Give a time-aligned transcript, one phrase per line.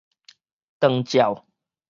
[0.79, 1.45] 長照